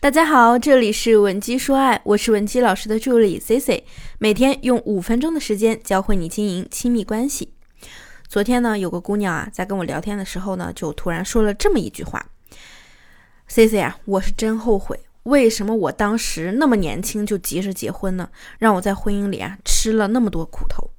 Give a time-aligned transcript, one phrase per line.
[0.00, 3.84] 大家好，这里是文姬说爱，我是文姬老师的助理 C C，
[4.18, 7.52] 每天用五分钟的时间教会你经营亲密关系。
[8.28, 12.24] 昨天呢，有个姑娘啊，在跟我聊天的时候呢，就突然说了这么一句话
[13.48, 18.30] ：“C C 啊，我是真后悔，为什么我当时那么年轻就急着结婚呢？
[18.60, 20.90] 让我在婚姻里啊吃了那么多苦头。”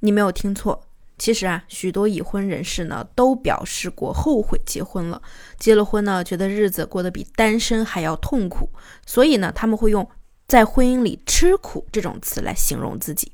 [0.00, 0.88] 你没有听错。
[1.20, 5.20] 其实啊，许多已婚人士呢都表示过后悔结婚了。
[5.58, 8.70] 结了婚呢，觉得日子过得比单身还要痛苦，
[9.04, 10.08] 所以呢，他们会用
[10.48, 13.30] 在婚姻里吃苦这种词来形容自己。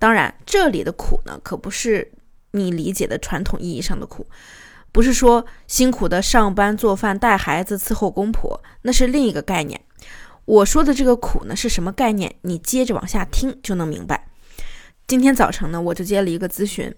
[0.00, 2.10] 当然，这里的苦呢，可不是
[2.50, 4.26] 你理解的传统意义上的苦，
[4.90, 9.80] 不是说辛苦的上班、做饭、带孩子、伺候公婆，那是另一个概念。
[10.44, 12.34] 我说的这个苦呢，是什么概念？
[12.40, 14.29] 你接着往下听就能明白。
[15.10, 16.94] 今天早晨呢，我就接了一个咨询，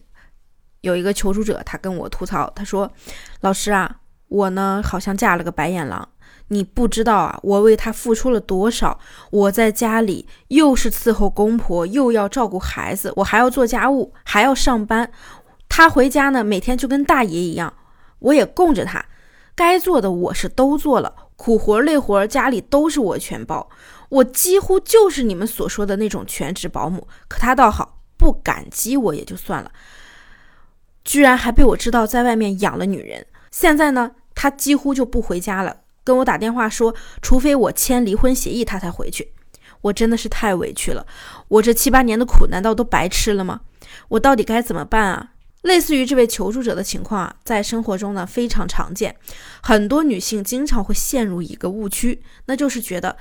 [0.83, 2.93] 有一个求助者，他跟我吐槽，他说
[3.41, 6.07] ：“老师啊，我呢好像嫁了个白眼狼，
[6.49, 9.01] 你不知道啊，我为他付出了多少。
[9.31, 15.11] 我在家里又是伺候公婆，又要照顾孩子，我还要做家务，还要上班。
[15.71, 17.73] 他回家呢，每天就跟大爷一样，
[18.19, 19.03] 我也供着他，
[19.55, 23.71] 该做的我是都做了，苦活累活家里都是我全包，
[24.11, 27.09] 我几乎就是你们所说的那种全职保姆。
[27.27, 27.92] 可他倒好。”
[28.23, 29.73] 不感激我也就算了，
[31.03, 33.27] 居然还被我知道在外面养了女人。
[33.51, 39.33] 现在呢，他几乎就不回家了，跟我打电话说，除非我签离婚协议，他才回去。
[39.81, 41.05] 我真的是太委屈了，
[41.49, 43.63] 我这七八年的苦难道都白吃了吗？
[44.07, 45.33] 我到底该怎么办啊？
[45.63, 49.17] 类似于这位求助者的情况啊，在生活中呢非常常见，
[49.61, 53.17] 很多女性经常会陷入一个误区，那就是觉得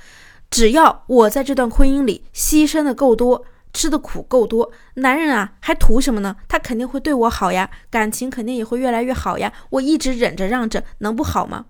[0.48, 3.44] 只要我在这段婚姻里牺牲的够多。
[3.72, 6.36] 吃的苦够多，男人啊还图什么呢？
[6.46, 9.52] 他肯定会对我好呀，感情肯定也会越来越好呀。
[9.70, 11.66] 我一直忍着让着，能不好吗？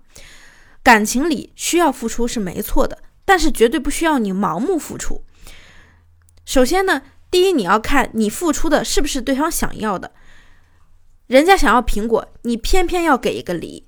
[0.83, 5.23] 感情里需要付出是没错的，但是绝对不需要你盲目付出。
[6.45, 10.11] 首先呢，第一你要看你付出的是不是对方想要的，
[11.27, 13.87] 人家想要苹果，你偏偏要给一个梨。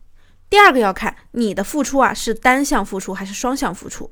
[0.49, 4.09] 第二个要看你的付出啊是单向付出还是双向付出，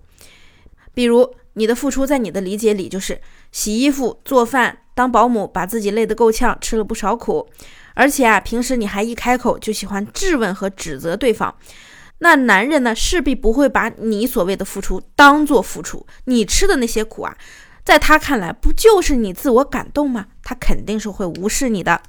[0.93, 1.33] 比如。
[1.53, 3.21] 你的付出在你的理解里就是
[3.51, 7.47] 洗衣服、做饭、当保姆，把自己累得够呛，吃了不少苦，
[7.93, 11.55] 而且啊，平时你还一开口就喜欢质问和指责对方。
[12.19, 17.35] 那男人呢，势必不会把你所谓的付出当做付出，你吃的那些苦啊，
[17.83, 20.27] 在他看来不就是你自我感动吗？
[20.41, 22.01] 他肯定是会无视你的。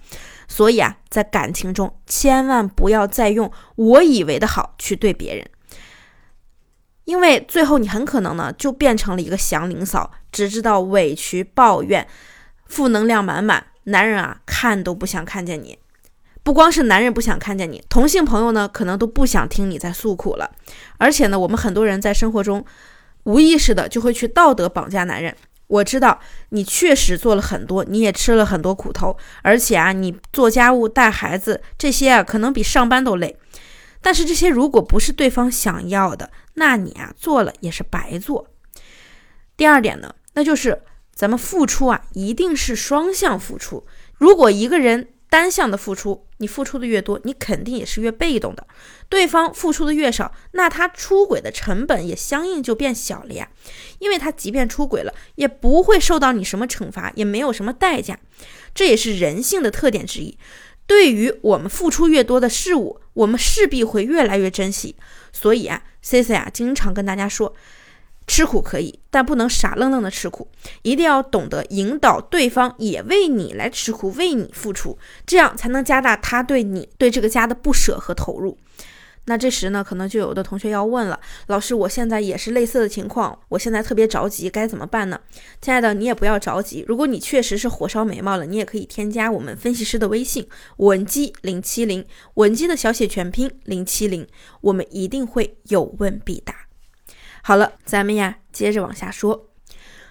[0.47, 5.50] 所以啊，在感情中千万不要再用我以为的好去对别人。
[7.05, 12.07] 因为最后你很可能呢就变成了一个祥林嫂，只知道委屈抱怨，
[12.67, 13.67] 负能量满满。
[13.85, 15.79] 男人啊看都不想看见你，
[16.43, 20.51] 不光是男人不想看见你，同性朋友呢可能都不想听你在诉苦了。
[20.97, 22.65] 而且呢，我们很多人在生活中
[23.25, 25.37] 无意识的就会去道德绑架男人。
[25.67, 26.19] 我知道
[26.51, 33.37] 你确实做了很多，你也吃了很多苦头，而且啊，你做家务带孩子这些啊，可能比上班都累。
[34.05, 38.47] 但是这些如果不是对方想要的，那你啊做了也是白做。
[39.57, 40.83] 第二点呢，那就是
[41.15, 43.87] 咱们付出啊一定是双向付出。
[44.19, 48.67] 如果一个人单向的付出，你付出的越多，你肯定也是越被动的。
[49.09, 53.49] 对方付出的越少，那他出轨的成本也相应就变小了呀。
[54.01, 58.19] 因为他即便出轨了，也不会受到你什么惩罚，也没有什么代价。
[58.75, 60.37] 这也是人性的特点之一。
[60.87, 64.95] 对于我们付出越多的事物，我们势必会越来越珍惜。
[65.33, 67.55] 所以啊，C C 啊，经常跟大家说，
[68.27, 70.49] 吃苦可以，但不能傻愣愣的吃苦，
[70.83, 78.57] 一定要懂得引导对方也为你来吃苦，为你付出，这样才能加大他对你对这个家的不舍和投入。
[79.27, 85.19] 那这时呢，可能就有的同学要问了，老师，我现在也是类似的情况，我现在特别着急，该怎么办呢？
[85.62, 90.47] 亲爱的，你也不要着急，如果你确实是火烧眉毛了，你也可以添加我们分析师的微信
[90.77, 92.05] 文姬零七零，
[92.35, 94.27] 文姬的小写全拼零七零，
[94.61, 96.55] 我们一定会有问必答。
[97.43, 99.49] 好了，咱们呀，接着往下说，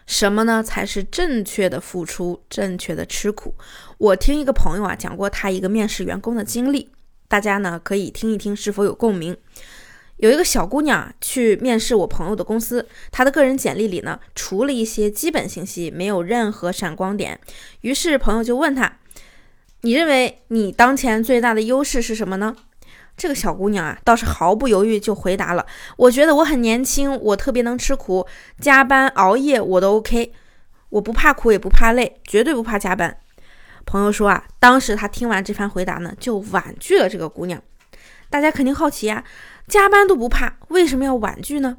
[0.07, 3.53] 什么呢才是正确的付出，正确的吃苦？
[3.99, 6.89] 我听一个朋友啊讲过他一个面试员工的经历。
[7.33, 9.35] 大家呢可以听一听是否有共鸣。
[10.17, 17.39] 有一个小姑娘去面试我朋友的公司，她的个人简历里呢除了一些基本信息，没有任何闪光点。
[17.81, 18.99] 于是朋友就问她
[19.81, 22.55] ：“你认为你当前最大的优势是什么呢？”
[23.17, 25.65] 这个小姑娘啊倒是毫不犹豫就回答了
[25.97, 28.27] ：“我觉得我很年轻，我特别能吃苦，
[28.61, 30.31] 加班熬夜我都 OK，
[30.89, 33.17] 我不怕苦也不怕累，绝对不怕加班。”
[33.85, 37.61] 朋友说啊，当时他听完这番回答呢，就婉拒了这个姑娘。
[38.29, 39.23] 大家肯定好奇呀，
[39.67, 41.77] 加班都不怕，为什么要婉拒呢？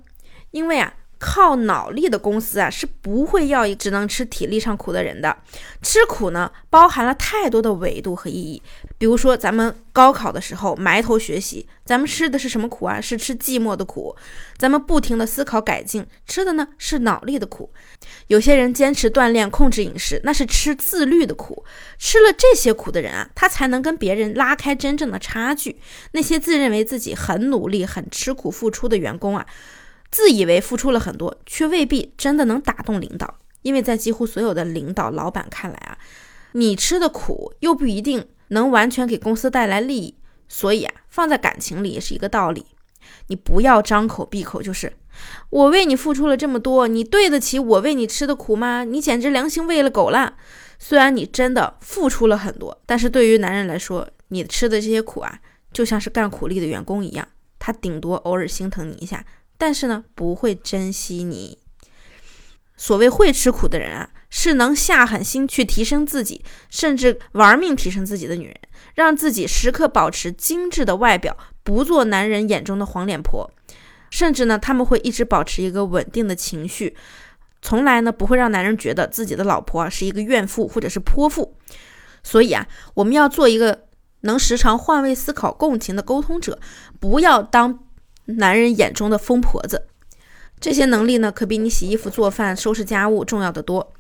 [0.51, 0.95] 因为啊。
[1.27, 5.35] 靠脑力的公司啊，是不会要一只能吃体力上苦的人的。
[5.81, 8.63] 吃苦呢，包含了太多的维度和意义。
[8.99, 13.01] 比如说，咱们高考的时候埋头学习，咱们吃的是什么苦啊？
[13.01, 14.15] 是吃寂寞的苦。
[14.59, 17.73] 咱们不停的思考改进，吃的呢是脑力的苦。
[18.27, 21.65] 有些人坚持锻炼、控制饮食，那是吃自律的苦。
[21.99, 25.81] 吃了这些苦的人啊，他才能跟别人拉开真正的差距。
[26.13, 29.47] 那些自认为自己很努力、很吃苦付出的员工啊。
[30.15, 35.99] 自以为付出了很多，却未必真的能打动领导，因为在几乎所有的领导老板看来啊，
[36.53, 40.15] 你吃的苦又不一定能完全给公司带来利益，
[40.49, 42.65] 所以啊，放在感情里也是一个道理。
[43.27, 44.93] 你不要张口闭口就是
[45.51, 48.85] 我为你付出了这么多，你对得起我为你吃的苦吗？
[48.85, 50.37] 你简直良心喂了狗了。
[50.79, 55.41] 虽然你真的付出了很多，但是对于男人来说，你吃的这些苦啊，
[55.73, 57.27] 就像是干苦力的员工一样，
[57.59, 59.25] 他顶多偶尔心疼你一下。
[59.57, 61.59] 但是呢，不会珍惜你。
[62.77, 68.57] 所谓会吃苦的人啊，是能下狠心去提升自己，甚至玩命提升自己的女人，
[68.97, 73.49] 让自己时刻保持精致的外表，不做男人眼中的黄脸婆。
[74.11, 76.97] 甚至呢，他们会一直保持一个稳定的情绪，
[77.63, 81.57] 从来呢不会让男人觉得自己的老婆啊是一个怨妇或者是泼妇。
[82.25, 83.87] 所以啊，我们要做一个
[84.23, 86.59] 能时常换位思考、共情的沟通者，
[86.99, 87.84] 不要当。
[88.27, 89.87] 男人眼中的疯婆子，
[90.61, 93.93] 这些能力呢，可比你洗衣服、做饭、收拾家务重要的多。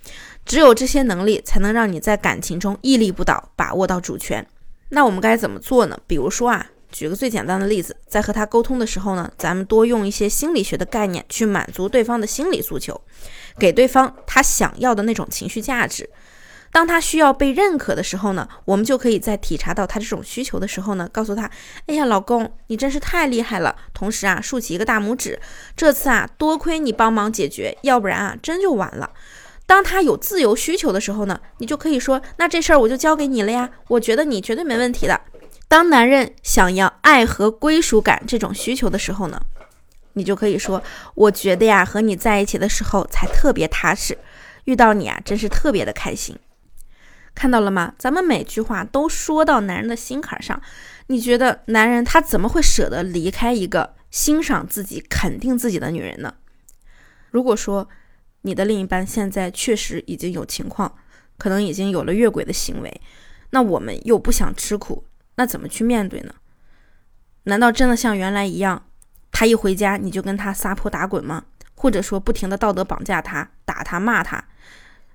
[0.46, 4.46] 只有这些能力，才能让你在感情中屹立不倒，把握到主权。
[4.90, 5.98] 那我们该怎么做呢？
[6.06, 13.00] 比如说啊，举个最简单的例子，在和他沟通的时候呢，咱们多用一些心理学的概念去满足对方的心理诉求，
[13.58, 16.08] 给对方他想要的那种情绪价值。
[16.74, 21.48] 当他需要被认可的时候呢，我们就可以在体察到他这种需求的时候呢，告诉他
[21.86, 25.38] ：“哎呀，老公，你真是太厉害了！”同时啊，竖起一个大拇指。
[25.76, 29.10] 这次啊，多亏你帮忙解决，要不然啊，真就完了。
[29.66, 35.20] 当他有自由需求的时候呢，你就可以说：“那这事儿我就交给你了呀，我觉得你绝对没问题的。”
[35.68, 39.40] 当男人想要爱和归属感这种需求的时候呢，
[40.14, 40.82] 你就可以说
[41.14, 44.18] ：“我觉得呀，和你在一起的时候才特别踏实，
[44.64, 46.36] 遇到你啊，真是特别的开心。”
[47.34, 47.94] 看到了吗？
[47.98, 50.60] 咱们每句话都说到男人的心坎上。
[51.08, 56.34] 你觉得男人他怎么会舍得离开一个欣赏自己、肯定自己的女人呢？
[57.30, 57.88] 如果说
[58.42, 60.96] 你的另一半现在确实已经有情况，
[61.36, 63.00] 可能已经有了越轨的行为，
[63.50, 65.04] 那我们又不想吃苦，
[65.34, 66.34] 那怎么去面对呢？
[67.44, 68.86] 难道真的像原来一样，
[69.30, 71.44] 他一回家你就跟他撒泼打滚吗？
[71.74, 74.42] 或者说不停的道德绑架他、打他、骂他？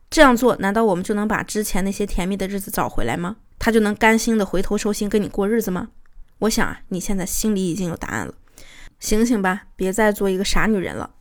[0.09, 3.37] 这样做，难道我们就能把之前那些甜蜜的日子找回来吗？
[3.59, 5.89] 他就能甘心的回头收心跟你过日子吗？
[6.39, 8.33] 我想啊，你现在心里已经有答案了。
[8.99, 11.11] 醒醒吧，别再做一个傻女人了。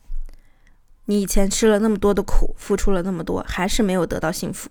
[1.05, 4.69] 你以前吃了那么多的苦，付出了那么多，还是没有得到幸福，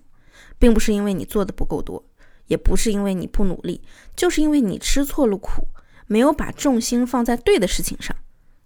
[0.57, 2.03] 并不是因为你做的不够多，
[2.47, 3.81] 也不是因为你不努力，
[4.15, 5.67] 就是因为你吃错了苦，
[6.07, 8.15] 没有把重心放在对的事情上。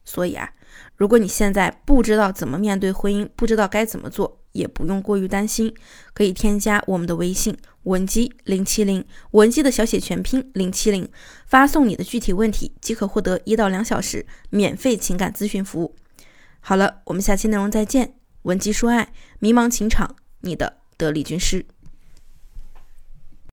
[0.05, 0.51] 所以啊，
[1.03, 4.39] 如果你现在不知道怎么面对婚姻，不知道该怎么做。
[4.53, 5.73] 也不用过于担心，
[6.13, 11.09] 可以添加我们的微信文姬零七零，文姬的小写全拼零七零，
[11.45, 15.93] 发送你的具体问题即可获得一到两小时免费情感咨询服务。
[16.61, 18.13] 好了，我们下期内容再见。
[18.43, 21.65] 文姬说爱，迷茫情场，你的得力军师。